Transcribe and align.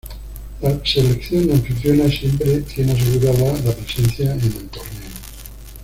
La 0.61 0.83
selección 0.83 1.51
anfitriona 1.51 2.09
siempre 2.09 2.61
tiene 2.61 2.93
asegurada 2.93 3.53
la 3.63 3.71
presencia 3.71 4.31
en 4.33 4.41
el 4.41 4.67
torneo. 4.69 5.05